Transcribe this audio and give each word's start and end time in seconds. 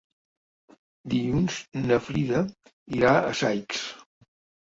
Dilluns 1.13 1.57
na 1.91 1.99
Frida 2.05 2.41
irà 2.97 3.13
a 3.27 3.35
Saix. 3.43 3.83